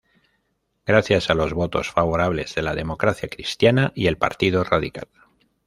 Gracias 0.83 1.29
a 1.29 1.35
los 1.35 1.53
votos 1.53 1.91
favorables 1.91 2.55
de 2.55 2.63
la 2.63 2.73
Democracia 2.73 3.29
Cristiana 3.29 3.91
y 3.93 4.07
el 4.07 4.17
Partido 4.17 4.63
Radical. 4.63 5.07